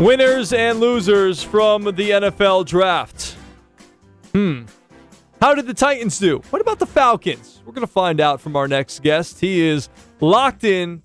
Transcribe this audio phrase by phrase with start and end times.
[0.00, 3.36] Winners and losers from the NFL draft.
[4.32, 4.62] Hmm.
[5.42, 6.40] How did the Titans do?
[6.50, 7.60] What about the Falcons?
[7.66, 9.40] We're going to find out from our next guest.
[9.40, 9.88] He is
[10.20, 11.02] locked in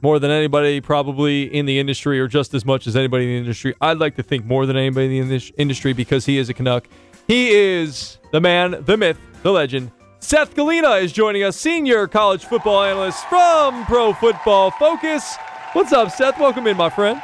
[0.00, 3.36] more than anybody probably in the industry, or just as much as anybody in the
[3.36, 3.74] industry.
[3.82, 6.88] I'd like to think more than anybody in the industry because he is a Canuck.
[7.28, 9.90] He is the man, the myth, the legend.
[10.20, 15.36] Seth Galina is joining us, senior college football analyst from Pro Football Focus.
[15.74, 16.40] What's up, Seth?
[16.40, 17.20] Welcome in, my friend.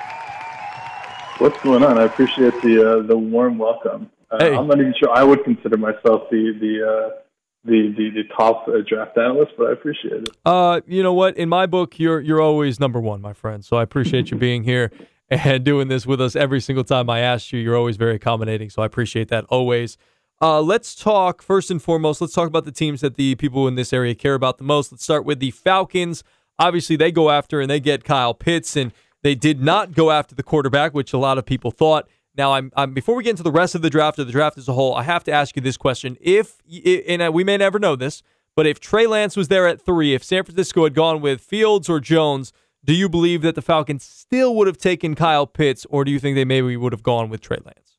[1.39, 1.99] What's going on?
[1.99, 4.11] I appreciate the uh, the warm welcome.
[4.29, 4.57] Uh, hey.
[4.57, 7.21] I'm not even sure I would consider myself the the uh,
[7.65, 10.31] the, the, the top uh, draft analyst, but I appreciate it.
[10.45, 11.37] Uh, you know what?
[11.37, 13.65] In my book, you're you're always number one, my friend.
[13.65, 14.91] So I appreciate you being here
[15.31, 17.61] and doing this with us every single time I ask you.
[17.61, 19.97] You're always very accommodating, so I appreciate that always.
[20.43, 22.21] Uh, let's talk first and foremost.
[22.21, 24.91] Let's talk about the teams that the people in this area care about the most.
[24.91, 26.25] Let's start with the Falcons.
[26.59, 30.35] Obviously, they go after and they get Kyle Pitts and they did not go after
[30.35, 32.09] the quarterback, which a lot of people thought.
[32.37, 34.59] Now, I'm, I'm, before we get into the rest of the draft or the draft
[34.59, 36.63] as a whole, I have to ask you this question: If
[37.09, 38.23] and uh, we may never know this,
[38.55, 41.89] but if Trey Lance was there at three, if San Francisco had gone with Fields
[41.89, 42.53] or Jones,
[42.85, 46.21] do you believe that the Falcons still would have taken Kyle Pitts, or do you
[46.21, 47.99] think they maybe would have gone with Trey Lance?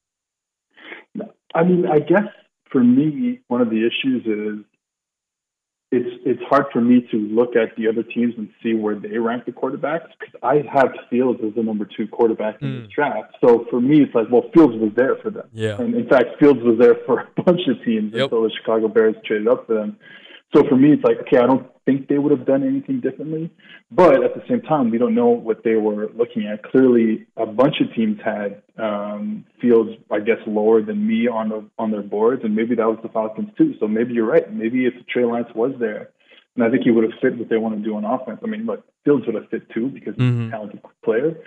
[1.53, 2.27] I mean, I guess
[2.71, 4.65] for me, one of the issues is
[5.91, 9.17] it's it's hard for me to look at the other teams and see where they
[9.17, 12.81] rank the quarterbacks because I have Fields as the number two quarterback in mm.
[12.83, 13.35] this draft.
[13.41, 15.47] So for me, it's like, well, Fields was there for them.
[15.51, 15.81] Yeah.
[15.81, 18.25] And in fact, Fields was there for a bunch of teams yep.
[18.25, 19.97] until the Chicago Bears traded up for them.
[20.53, 23.51] So for me, it's like, okay, I don't think they would have done anything differently.
[23.91, 26.63] But at the same time, we don't know what they were looking at.
[26.63, 31.65] Clearly, a bunch of teams had um, Fields, I guess, lower than me on the,
[31.77, 33.75] on their boards, and maybe that was the Falcons too.
[33.79, 34.51] So maybe you're right.
[34.51, 36.09] Maybe if Trey Lance was there,
[36.55, 38.39] and I think he would have fit what they want to do on offense.
[38.43, 40.47] I mean, look, Fields would have fit too because he's mm-hmm.
[40.47, 41.37] a talented player.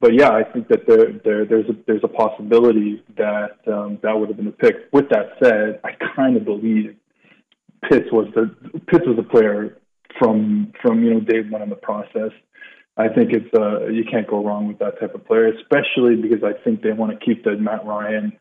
[0.00, 4.16] But yeah, I think that there, there there's a there's a possibility that um, that
[4.16, 4.88] would have been the pick.
[4.92, 6.96] With that said, I kind of believe
[7.88, 8.54] Pitts was the
[8.86, 9.78] Pitts was a player
[10.18, 12.32] from from you know day one in the process.
[12.96, 16.42] I think it's uh, you can't go wrong with that type of player, especially because
[16.42, 18.32] I think they want to keep the Matt Ryan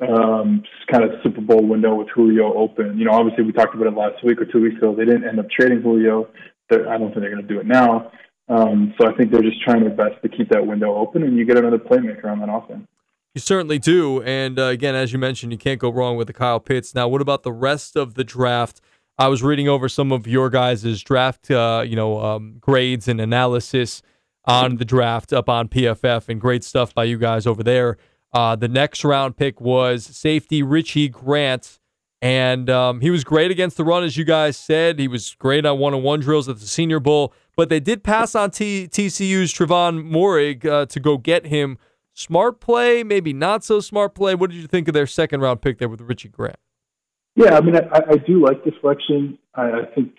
[0.00, 2.98] um, kind of Super Bowl window with Julio open.
[2.98, 4.94] You know, obviously we talked about it last week or two weeks ago.
[4.94, 6.28] They didn't end up trading Julio.
[6.70, 8.12] They're, I don't think they're going to do it now.
[8.48, 11.36] Um, so I think they're just trying their best to keep that window open, and
[11.36, 12.86] you get another playmaker on that offense.
[13.36, 14.22] You certainly do.
[14.22, 16.94] And uh, again, as you mentioned, you can't go wrong with the Kyle Pitts.
[16.94, 18.80] Now, what about the rest of the draft?
[19.18, 23.20] I was reading over some of your guys' draft, uh, you know, um, grades and
[23.20, 24.00] analysis
[24.46, 27.98] on the draft up on PFF, and great stuff by you guys over there.
[28.32, 31.78] Uh, the next round pick was safety Richie Grant,
[32.22, 34.98] and um, he was great against the run, as you guys said.
[34.98, 38.50] He was great on one-on-one drills at the Senior Bowl, but they did pass on
[38.50, 41.76] T- TCU's Trevon Moehrig uh, to go get him
[42.18, 44.34] Smart play, maybe not so smart play.
[44.34, 46.56] What did you think of their second round pick there with Richie Grant?
[47.34, 49.38] Yeah, I mean, I, I do like the selection.
[49.54, 50.14] I, I think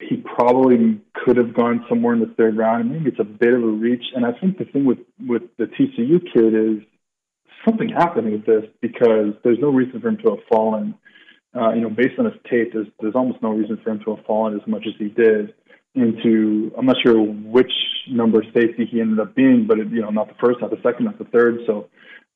[0.00, 2.88] he probably could have gone somewhere in the third round.
[2.88, 4.04] I Maybe it's a bit of a reach.
[4.16, 6.82] And I think the thing with with the TCU kid is
[7.62, 10.94] something happening with this because there's no reason for him to have fallen.
[11.54, 14.16] Uh, you know, based on his tape, there's there's almost no reason for him to
[14.16, 15.52] have fallen as much as he did
[15.94, 17.72] into I'm not sure which
[18.08, 20.80] number safety he ended up being, but it, you know, not the first, not the
[20.82, 21.58] second, not the third.
[21.66, 21.88] So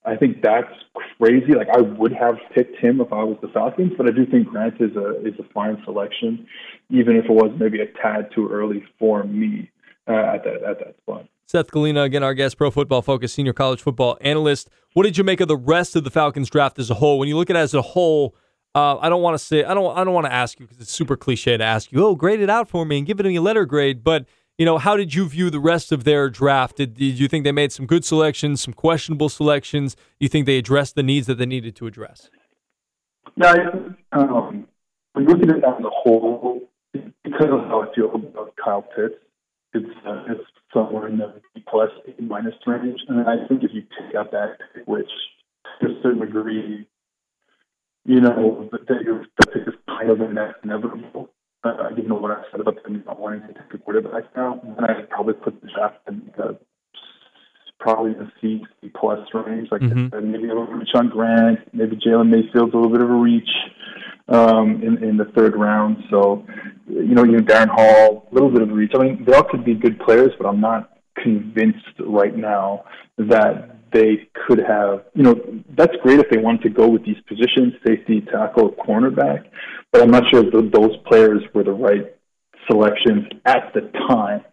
[0.05, 0.73] I think that's
[1.21, 1.53] crazy.
[1.55, 4.49] Like I would have picked him if I was the Falcons, but I do think
[4.49, 6.47] Grant is a is a fine selection,
[6.91, 9.71] even if it was maybe a tad too early for me
[10.09, 11.27] uh, at that at that spot.
[11.47, 14.69] Seth Galina, again, our guest, Pro Football Focus, senior college football analyst.
[14.93, 17.19] What did you make of the rest of the Falcons draft as a whole?
[17.19, 18.37] When you look at it as a whole,
[18.78, 20.81] uh, I don't want to say I don't I don't want to ask you because
[20.81, 22.05] it's super cliche to ask you.
[22.05, 24.05] Oh, grade it out for me and give it a letter grade.
[24.05, 26.77] But you know, how did you view the rest of their draft?
[26.77, 29.94] Did, did you think they made some good selections, some questionable selections?
[29.94, 32.28] Do you think they addressed the needs that they needed to address?
[33.37, 33.55] Yeah,
[34.12, 34.66] um,
[35.12, 36.60] when looking at it as a whole,
[36.93, 39.15] because of how I feel about Kyle Pitts,
[39.75, 43.71] it's uh, it's somewhere in the B plus A minus range, and I think if
[43.72, 45.10] you take out that, which
[45.80, 46.86] to a certain degree
[48.09, 51.28] you know, that the pick is kind of inevitable.
[51.63, 54.59] Uh, you know what I said about them not wanting to take a quarterback now,
[54.78, 56.59] and I probably put the draft in the
[57.78, 60.09] probably in the C, C plus range, like mm-hmm.
[60.09, 63.13] said, maybe a little reach on Grant, maybe Jalen Mayfield's a little bit of a
[63.13, 63.51] reach
[64.28, 65.99] um, in in the third round.
[66.09, 66.47] So,
[66.89, 68.93] you know, even Darren Hall, a little bit of a reach.
[68.95, 72.84] I mean, they all could be good players, but I'm not convinced right now
[73.19, 75.35] that they could have, you know,
[75.77, 79.45] that's great if they wanted to go with these positions, safety, tackle, cornerback,
[79.93, 82.15] but I'm not sure if those players were the right
[82.71, 84.45] selections at the time.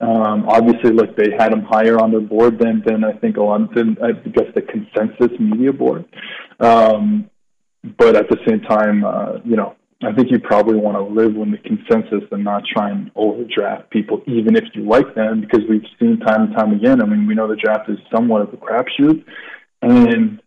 [0.00, 3.42] Um, obviously, like they had him higher on their board than than I think a
[3.42, 6.04] lot them, I guess the consensus media board.
[6.60, 7.28] Um,
[7.98, 11.34] but at the same time, uh, you know, I think you probably want to live
[11.34, 15.62] with the consensus and not try and overdraft people, even if you like them, because
[15.68, 17.02] we've seen time and time again.
[17.02, 19.24] I mean, we know the draft is somewhat of a crapshoot,
[19.82, 20.40] and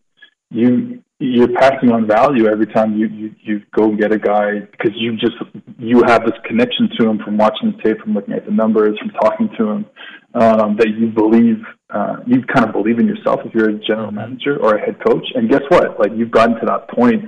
[0.50, 4.92] you you're passing on value every time you, you you go get a guy because
[4.96, 5.36] you just
[5.78, 8.98] you have this connection to him from watching the tape, from looking at the numbers,
[9.00, 9.86] from talking to him,
[10.34, 14.08] um, that you believe uh, you kind of believe in yourself if you're a general
[14.08, 14.16] mm-hmm.
[14.16, 15.26] manager or a head coach.
[15.36, 16.00] And guess what?
[16.00, 17.26] Like you've gotten to that point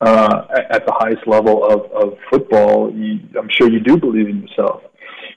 [0.00, 2.92] uh, at the highest level of of football.
[2.92, 4.82] You, I'm sure you do believe in yourself,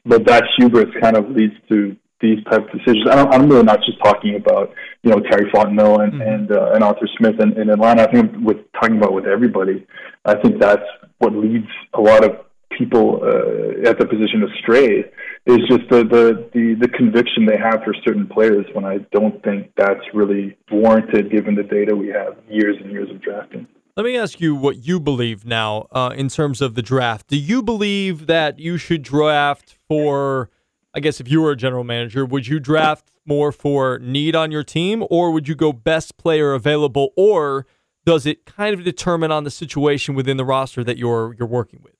[0.05, 3.07] but that hubris kind of leads to these type of decisions.
[3.09, 4.73] I don't, I'm really not just talking about
[5.03, 6.21] you know Terry Fontenot and mm-hmm.
[6.21, 8.03] and, uh, and Arthur Smith in, in Atlanta.
[8.03, 9.85] I think with talking about with everybody,
[10.25, 10.85] I think that's
[11.19, 12.45] what leads a lot of
[12.77, 15.03] people uh, at the position astray
[15.45, 18.65] is just the, the the the conviction they have for certain players.
[18.73, 23.09] When I don't think that's really warranted given the data we have years and years
[23.09, 23.67] of drafting.
[23.97, 27.27] Let me ask you what you believe now uh, in terms of the draft.
[27.27, 30.49] Do you believe that you should draft for?
[30.93, 34.51] I guess if you were a general manager, would you draft more for need on
[34.51, 37.65] your team, or would you go best player available, or
[38.05, 41.81] does it kind of determine on the situation within the roster that you're you're working
[41.83, 41.93] with?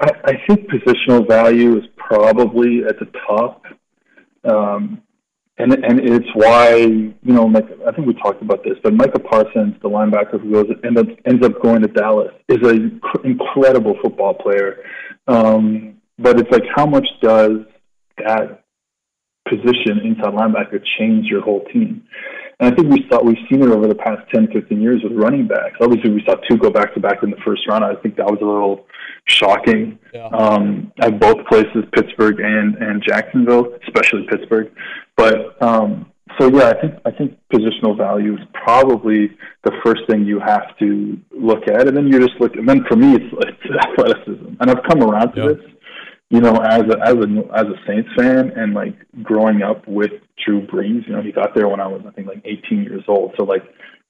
[0.00, 3.62] I, I think positional value is probably at the top,
[4.44, 5.02] um,
[5.58, 9.18] and and it's why you know like I think we talked about this, but Micah
[9.18, 13.96] Parsons, the linebacker who goes ends up ends up going to Dallas, is an incredible
[14.02, 14.84] football player.
[15.26, 17.58] Um, but it's like, how much does
[18.18, 18.64] that
[19.48, 22.04] position inside linebacker change your whole team?
[22.58, 25.12] And I think we saw we've seen it over the past 10, 15 years with
[25.12, 25.76] running backs.
[25.80, 27.84] Obviously, we saw two go back to back in the first round.
[27.84, 28.86] I think that was a little
[29.26, 30.28] shocking yeah.
[30.28, 34.72] um, at both places, Pittsburgh and and Jacksonville, especially Pittsburgh.
[35.16, 40.24] But um, so yeah, I think I think positional value is probably the first thing
[40.24, 42.56] you have to look at, and then you just look.
[42.56, 45.48] And then for me, it's, it's athleticism, and I've come around to yeah.
[45.48, 45.75] this
[46.30, 50.10] you know, as a as a as a Saints fan and like growing up with
[50.44, 53.04] Drew Brees, you know, he got there when I was I think like 18 years
[53.06, 53.34] old.
[53.38, 53.62] So like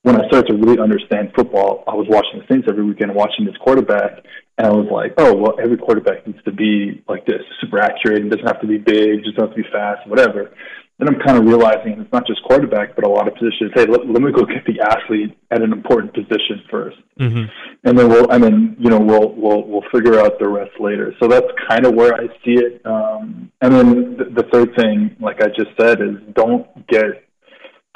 [0.02, 3.44] when I started to really understand football, I was watching the Saints every weekend, watching
[3.44, 4.24] this quarterback,
[4.56, 8.22] and I was like, oh well, every quarterback needs to be like this, super accurate,
[8.22, 10.52] and doesn't have to be big, just doesn't have to be fast, whatever
[10.98, 13.70] then I'm kind of realizing it's not just quarterback, but a lot of positions.
[13.74, 17.44] Hey, let, let me go get the athlete at an important position 1st mm-hmm.
[17.84, 21.12] and then we'll, and then you know, we'll we'll we'll figure out the rest later.
[21.20, 22.80] So that's kind of where I see it.
[22.86, 27.24] Um, and then the, the third thing, like I just said, is don't get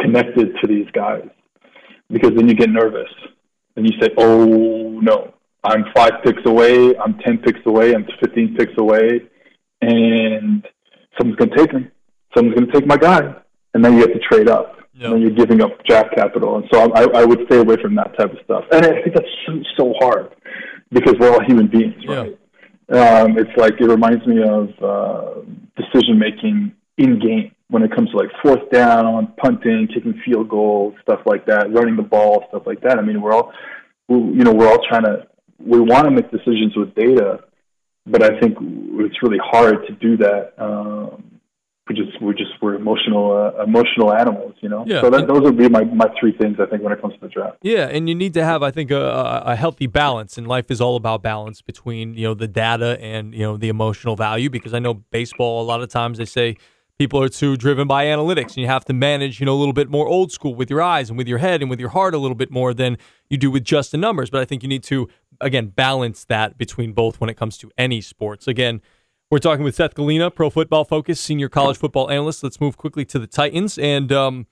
[0.00, 1.29] connected to these guys
[2.11, 3.11] because then you get nervous
[3.76, 5.32] and you say, "Oh no,
[5.64, 9.23] I'm five picks away, I'm ten picks away, I'm fifteen picks away,
[9.81, 10.67] and
[11.17, 11.91] someone's gonna take him."
[12.35, 13.35] Someone's going to take my guy,
[13.75, 14.77] and then you have to trade up.
[14.94, 15.05] Yep.
[15.05, 17.94] And then you're giving up draft capital, and so I, I would stay away from
[17.94, 18.65] that type of stuff.
[18.71, 20.35] And I think that's so, so hard
[20.91, 22.37] because we're all human beings, right?
[22.91, 25.41] Um, it's like it reminds me of uh,
[25.77, 30.94] decision making in game when it comes to like fourth down, punting, kicking field goals,
[31.03, 32.99] stuff like that, running the ball, stuff like that.
[32.99, 33.53] I mean, we're all,
[34.09, 35.29] we, you know, we're all trying to,
[35.61, 37.44] we want to make decisions with data,
[38.06, 41.30] but I think it's really hard to do that um,
[41.91, 44.85] we just we're just we're emotional uh, emotional animals, you know.
[44.87, 45.01] Yeah.
[45.01, 47.21] So that, those would be my, my three things I think when it comes to
[47.21, 47.59] the draft.
[47.62, 50.81] Yeah, and you need to have I think a, a healthy balance, and life is
[50.81, 54.49] all about balance between you know the data and you know the emotional value.
[54.49, 56.57] Because I know baseball a lot of times they say
[56.97, 59.73] people are too driven by analytics, and you have to manage you know a little
[59.73, 62.14] bit more old school with your eyes and with your head and with your heart
[62.14, 62.99] a little bit more than
[63.29, 64.31] you do with just the numbers.
[64.31, 65.09] But I think you need to
[65.41, 68.47] again balance that between both when it comes to any sports.
[68.47, 68.81] Again
[69.31, 72.43] we're talking with Seth Galina, Pro Football Focus, senior college football analyst.
[72.43, 73.79] Let's move quickly to the Titans.
[73.79, 74.47] And um,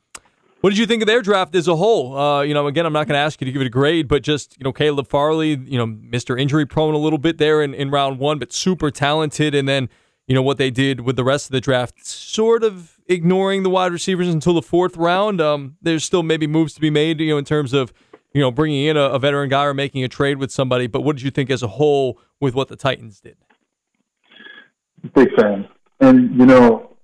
[0.61, 2.17] what did you think of their draft as a whole?
[2.17, 4.07] Uh, you know, again, I'm not going to ask you to give it a grade,
[4.07, 6.41] but just, you know, Caleb Farley, you know, Mr.
[6.41, 9.53] Injury prone a little bit there in, in round one, but super talented.
[9.53, 9.89] And then,
[10.29, 13.71] you know, what they did with the rest of the draft, sort of ignoring the
[13.71, 15.41] wide receivers until the fourth round.
[15.41, 17.93] Um, there's still maybe moves to be made, you know, in terms of,
[18.33, 20.87] you know, bringing in a, a veteran guy or making a trade with somebody.
[20.87, 23.39] But what did you think as a whole with what the Titans did?
[25.15, 25.69] Big fan.
[26.01, 26.97] And you know,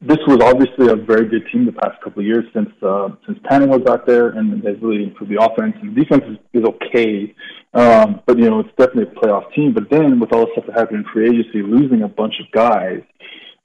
[0.00, 3.38] this was obviously a very good team the past couple of years since uh, since
[3.48, 5.74] Panning was out there, and they've really improved the offense.
[5.80, 7.34] And defense is, is okay,
[7.72, 9.72] um, but you know it's definitely a playoff team.
[9.72, 12.50] But then with all the stuff that happened in free agency, losing a bunch of
[12.52, 13.00] guys,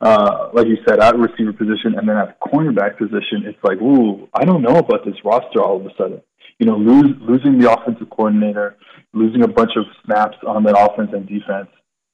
[0.01, 4.29] uh, like you said, at receiver position and then at cornerback position, it's like, ooh,
[4.33, 6.21] I don't know about this roster all of a sudden.
[6.57, 8.77] You know, lose, losing the offensive coordinator,
[9.13, 11.69] losing a bunch of snaps on that offense and defense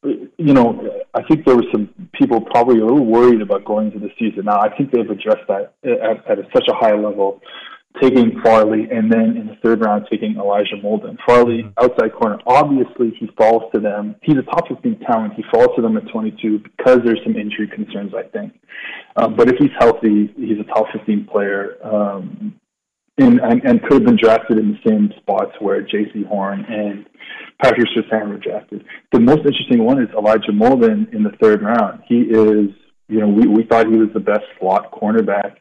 [0.06, 4.00] you know, I think there were some people probably a little worried about going into
[4.00, 4.46] the season.
[4.46, 7.42] Now, I think they've addressed that at, at such a high level,
[8.02, 11.18] taking Farley and then in the third round taking Elijah Molden.
[11.26, 11.84] Farley, mm-hmm.
[11.84, 14.16] outside corner, obviously he falls to them.
[14.22, 15.34] He's a top 15 talent.
[15.36, 18.54] He falls to them at 22 because there's some injury concerns, I think.
[19.16, 21.78] Um, but if he's healthy, he's a top 15 player.
[21.84, 22.60] Um,
[23.18, 27.06] and, and, and could have been drafted in the same spots where Jaycee Horn and
[27.62, 28.84] Patrick Surtain were drafted.
[29.14, 32.02] The most interesting one is Elijah Molden in the third round.
[32.08, 32.70] He is,
[33.08, 35.58] you know, we, we thought he was the best slot cornerback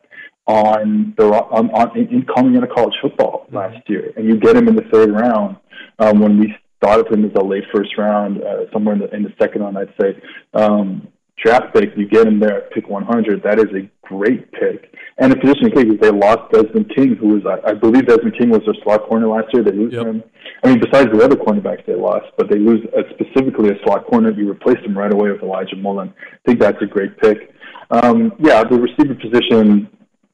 [0.47, 3.57] on the on, on in coming into college football mm-hmm.
[3.57, 5.57] last year, and you get him in the third round
[5.99, 9.15] um, when we thought of him as a late first round, uh, somewhere in the
[9.15, 10.21] in the second round, I'd say.
[10.53, 11.09] Um,
[11.43, 13.43] draft pick, you get him there at pick 100.
[13.43, 14.94] That is a great pick.
[15.19, 18.51] And in position cases, they lost Desmond King, who was, I, I believe Desmond King
[18.51, 19.63] was their slot corner last year.
[19.63, 20.07] They lose yep.
[20.07, 20.25] him.
[20.65, 24.07] I mean, besides the other cornerbacks they lost, but they lose uh, specifically a slot
[24.07, 24.33] corner.
[24.33, 26.13] You replaced him right away with Elijah Molden.
[26.13, 27.55] I think that's a great pick.
[27.91, 29.89] Um, yeah, the receiver position,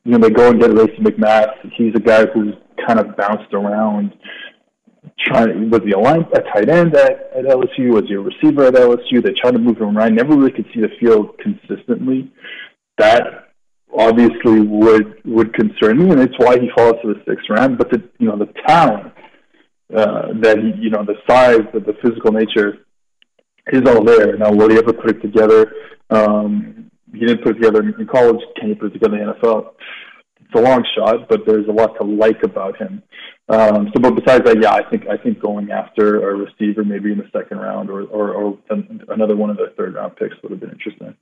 [0.04, 1.52] you know, they go and get Racey McMath.
[1.76, 2.54] He's a guy who's
[2.86, 4.14] kind of bounced around
[5.18, 7.92] trying was he a line a tight end at, at LSU?
[7.92, 9.22] Was he a receiver at LSU?
[9.22, 10.14] They tried to move him around.
[10.14, 12.32] Never really could see the field consistently.
[12.98, 13.49] That
[14.00, 17.78] obviously would would concern me, and it's why he falls to the sixth round.
[17.78, 19.12] But the you know the talent
[19.94, 22.86] uh, that he you know the size, the, the physical nature
[23.68, 24.36] is all there.
[24.36, 25.72] Now, will he ever put it together?
[26.10, 28.40] Um, he didn't put it together in college.
[28.56, 29.72] Can he put it together in the NFL?
[30.40, 33.02] It's a long shot, but there's a lot to like about him.
[33.48, 37.12] Um, so, but besides that, yeah, I think I think going after a receiver maybe
[37.12, 38.58] in the second round or or, or
[39.08, 41.14] another one of the third round picks would have been interesting.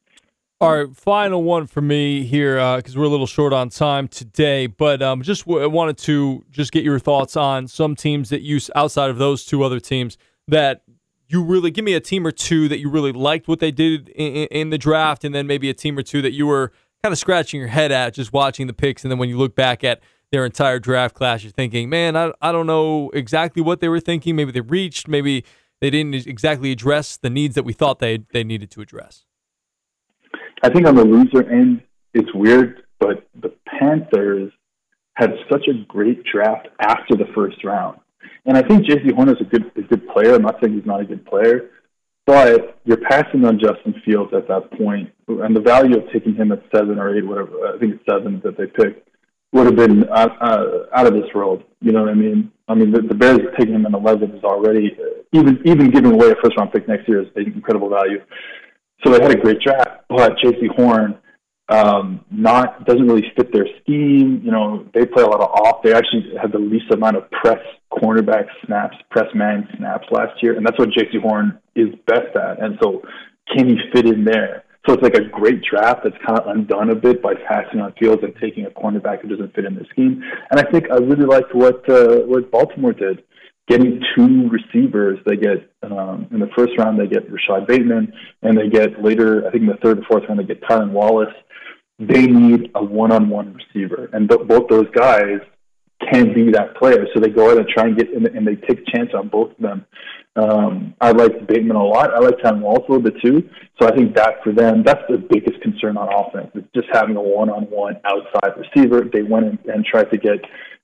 [0.60, 4.08] All right, final one for me here because uh, we're a little short on time
[4.08, 8.42] today, but um, just w- wanted to just get your thoughts on some teams that
[8.42, 10.82] you outside of those two other teams that
[11.28, 14.08] you really give me a team or two that you really liked what they did
[14.08, 16.72] in, in the draft, and then maybe a team or two that you were
[17.04, 19.54] kind of scratching your head at just watching the picks, and then when you look
[19.54, 20.00] back at
[20.32, 24.00] their entire draft class, you're thinking, man, I, I don't know exactly what they were
[24.00, 24.34] thinking.
[24.34, 25.44] Maybe they reached, maybe
[25.80, 29.24] they didn't exactly address the needs that we thought they they needed to address.
[30.62, 31.82] I think on the loser end,
[32.14, 34.52] it's weird, but the Panthers
[35.14, 37.98] had such a great draft after the first round.
[38.46, 40.34] And I think Horn is a good a good player.
[40.34, 41.70] I'm not saying he's not a good player,
[42.24, 46.52] but you're passing on Justin Fields at that point, and the value of taking him
[46.52, 49.08] at seven or eight, whatever I think it's seven that they picked,
[49.52, 51.64] would have been uh, uh, out of this world.
[51.80, 52.52] You know what I mean?
[52.68, 56.12] I mean, the, the Bears taking him in 11 is already, uh, even even giving
[56.12, 58.20] away a first round pick next year is incredible value.
[59.05, 61.19] So they had a great draft, but Jaycee Horn
[61.69, 64.40] um, not doesn't really fit their scheme.
[64.45, 65.83] You know, they play a lot of off.
[65.83, 67.61] They actually had the least amount of press
[67.93, 72.62] cornerback snaps, press man snaps last year, and that's what Jaycee Horn is best at.
[72.62, 73.02] And so,
[73.55, 74.64] can he fit in there?
[74.87, 77.93] So it's like a great draft that's kind of undone a bit by passing on
[78.00, 80.23] Fields and taking a cornerback who doesn't fit in the scheme.
[80.50, 83.23] And I think I really liked what uh, what Baltimore did,
[83.68, 85.18] getting two receivers.
[85.26, 89.46] They get um, in the first round they get Rashad Bateman, and they get later
[89.46, 91.34] I think in the third and fourth round they get Tylan Wallace.
[91.98, 95.40] They need a one-on-one receiver, and th- both those guys
[96.12, 97.06] can be that player.
[97.12, 99.28] So they go out and try and get in, and they take a chance on
[99.28, 99.84] both of them.
[100.37, 102.14] Um, I like Bateman a lot.
[102.14, 103.48] I like Tylan Wallace a little bit too.
[103.80, 107.16] So I think that for them, that's the biggest concern on offense is just having
[107.16, 109.08] a one-on-one outside receiver.
[109.12, 110.38] They went and, and tried to get,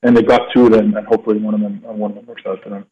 [0.05, 2.27] and they've got two of them, and hopefully one of them, uh, one of them
[2.27, 2.85] works out for them.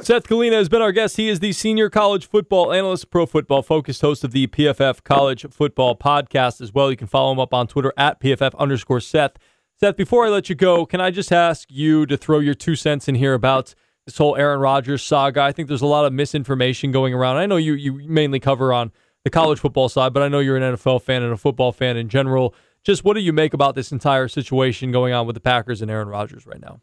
[0.00, 1.16] Seth Galina has been our guest.
[1.16, 5.46] He is the senior college football analyst, pro football focused host of the PFF College
[5.50, 6.90] Football Podcast as well.
[6.90, 9.32] You can follow him up on Twitter at PFF underscore Seth.
[9.80, 12.76] Seth, before I let you go, can I just ask you to throw your two
[12.76, 13.74] cents in here about
[14.06, 15.42] this whole Aaron Rodgers saga?
[15.42, 17.36] I think there's a lot of misinformation going around.
[17.36, 18.92] I know you you mainly cover on
[19.24, 21.96] the college football side, but I know you're an NFL fan and a football fan
[21.96, 22.54] in general.
[22.84, 25.90] Just what do you make about this entire situation going on with the Packers and
[25.90, 26.80] Aaron Rodgers right now?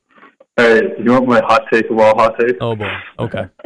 [0.57, 2.57] Hey, you want my hot take of all hot takes?
[2.61, 2.91] Oh boy.
[3.19, 3.47] Okay.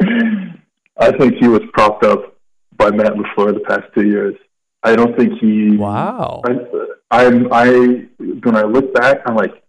[0.98, 2.36] I think he was propped up
[2.76, 4.34] by Matt LaFleur the past two years.
[4.82, 5.76] I don't think he.
[5.76, 6.42] Wow.
[7.10, 7.52] I, I'm.
[7.52, 7.66] I
[8.18, 9.62] when I look back, I'm like,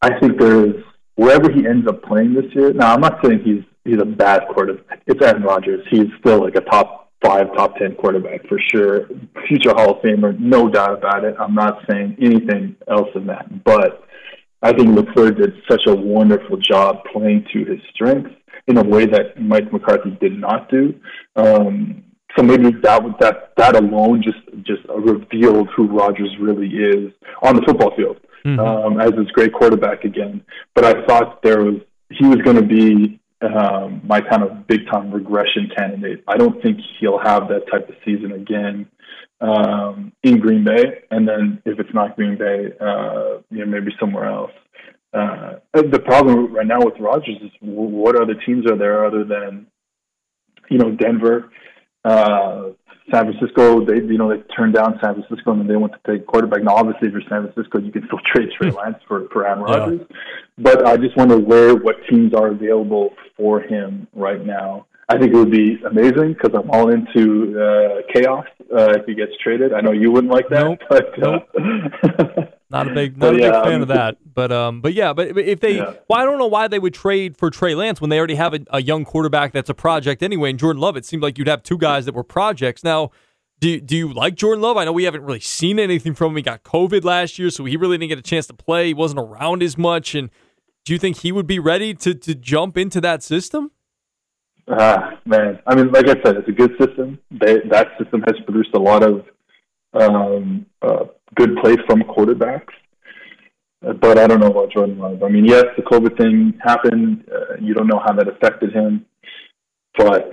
[0.00, 0.82] I think there's
[1.16, 2.72] wherever he ends up playing this year.
[2.72, 5.02] Now, I'm not saying he's he's a bad quarterback.
[5.06, 5.84] It's Aaron Rodgers.
[5.90, 9.06] He's still like a top five, top ten quarterback for sure.
[9.48, 11.34] Future Hall of Famer, no doubt about it.
[11.38, 13.64] I'm not saying anything else than that.
[13.64, 14.04] But
[14.62, 18.30] I think LaFleur did such a wonderful job playing to his strengths
[18.68, 20.94] in a way that Mike McCarthy did not do.
[21.36, 22.04] Um,
[22.36, 27.12] so maybe that that that alone just just revealed who Rodgers really is
[27.42, 28.58] on the football field mm-hmm.
[28.58, 30.42] um, as this great quarterback again.
[30.74, 34.86] But I thought there was he was going to be um, my kind of big
[34.90, 36.22] time regression candidate.
[36.28, 38.86] I don't think he'll have that type of season again
[39.40, 43.90] um, in Green Bay, and then if it's not Green Bay, uh, you know, maybe
[43.98, 44.52] somewhere else.
[45.12, 49.66] Uh, the problem right now with Rodgers is what other teams are there other than,
[50.70, 51.50] you know, Denver,
[52.04, 52.70] uh,
[53.10, 53.84] San Francisco.
[53.84, 56.62] They, you know, they turned down San Francisco and then they went to take quarterback.
[56.62, 59.62] Now, obviously, if you're San Francisco, you can still trade Trey Lance for for Aaron
[59.62, 60.00] Rodgers.
[60.08, 60.16] Yeah.
[60.58, 64.86] But I just wonder where what teams are available for him right now.
[65.08, 69.14] I think it would be amazing because I'm all into uh, chaos uh, if he
[69.14, 69.72] gets traded.
[69.74, 70.78] I know you wouldn't like that, nope.
[70.88, 71.48] but nope.
[71.54, 74.16] Uh, not a big, not a big fan of that.
[74.34, 75.94] But um, but yeah, but if they, yeah.
[76.08, 78.54] well, I don't know why they would trade for Trey Lance when they already have
[78.54, 80.50] a, a, young quarterback that's a project anyway.
[80.50, 82.82] And Jordan Love, it seemed like you'd have two guys that were projects.
[82.82, 83.10] Now,
[83.60, 84.76] do do you like Jordan Love?
[84.76, 86.36] I know we haven't really seen anything from him.
[86.36, 88.88] He got COVID last year, so he really didn't get a chance to play.
[88.88, 90.14] He wasn't around as much.
[90.14, 90.30] And
[90.84, 93.70] do you think he would be ready to to jump into that system?
[94.68, 95.58] Ah, man.
[95.66, 97.18] I mean, like I said, it's a good system.
[97.30, 99.26] They, that system has produced a lot of
[99.92, 102.72] um, uh, good play from quarterbacks.
[103.82, 105.22] But I don't know about Jordan Love.
[105.22, 107.24] I mean, yes, the COVID thing happened.
[107.30, 109.04] Uh, you don't know how that affected him,
[109.98, 110.30] but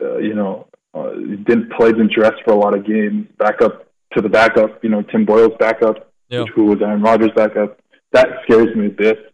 [0.00, 3.26] uh, you know, uh, he didn't play, didn't dress for a lot of games.
[3.38, 4.82] Back up to the backup.
[4.82, 6.44] You know, Tim Boyle's backup, yeah.
[6.54, 7.78] who was Aaron Rodgers' backup.
[8.12, 9.32] That scares me a bit.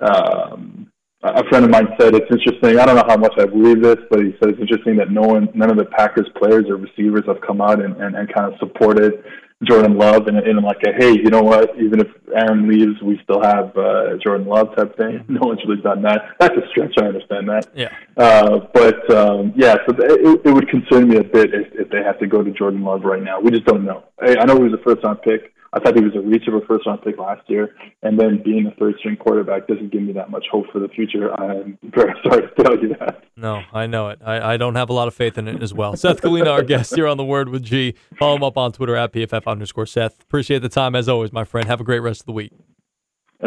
[0.00, 0.90] Um,
[1.22, 2.78] a friend of mine said it's interesting.
[2.78, 5.20] I don't know how much I believe this, but he said it's interesting that no
[5.20, 8.50] one, none of the Packers players or receivers have come out and, and, and kind
[8.50, 9.22] of supported
[9.64, 11.70] Jordan Love and in like a hey, you know what?
[11.78, 15.24] Even if Aaron leaves, we still have uh, Jordan Love type thing.
[15.28, 16.22] No one's really done that.
[16.38, 16.94] That's a stretch.
[16.98, 17.66] I understand that.
[17.74, 17.92] Yeah.
[18.16, 22.02] Uh, but um, yeah, so it, it would concern me a bit if, if they
[22.02, 23.40] have to go to Jordan Love right now.
[23.40, 24.04] We just don't know.
[24.20, 25.52] I, I know he was a first round pick.
[25.72, 28.42] I thought he was a reach of a first round pick last year, and then
[28.44, 31.32] being a third string quarterback doesn't give me that much hope for the future.
[31.32, 33.24] I'm very sorry to tell you that.
[33.36, 34.20] No, I know it.
[34.24, 35.96] I, I don't have a lot of faith in it as well.
[35.96, 37.94] Seth Galina, our guest here on the Word with G.
[38.18, 40.20] Follow him up on Twitter at PFF underscore Seth.
[40.22, 41.68] Appreciate the time as always, my friend.
[41.68, 42.52] Have a great rest of the week.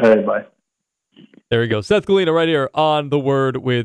[0.02, 0.46] All right, bye.
[1.50, 1.82] There we go.
[1.82, 3.82] Seth Galina right here on the Word with